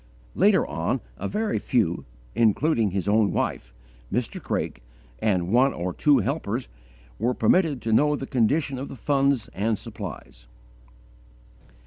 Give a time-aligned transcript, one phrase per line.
[0.33, 3.71] Later on, a very few, including his own wife,
[4.11, 4.41] Mr.
[4.41, 4.81] Craik,
[5.19, 6.69] and one or two helpers,
[7.19, 10.47] were permitted to know the condition of the funds and supplies.